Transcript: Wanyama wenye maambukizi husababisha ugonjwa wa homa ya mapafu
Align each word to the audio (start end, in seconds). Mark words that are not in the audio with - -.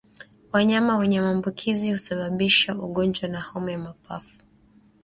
Wanyama 0.51 0.97
wenye 0.97 1.21
maambukizi 1.21 1.91
husababisha 1.93 2.75
ugonjwa 2.75 3.29
wa 3.29 3.41
homa 3.41 3.71
ya 3.71 3.79
mapafu 3.79 4.39